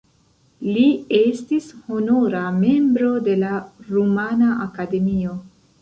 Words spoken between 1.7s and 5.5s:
honora membro de la Rumana Akademio.